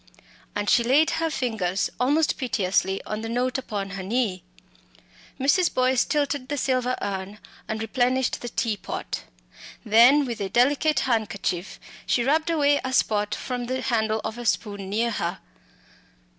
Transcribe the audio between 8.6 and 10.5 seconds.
pot. Then with a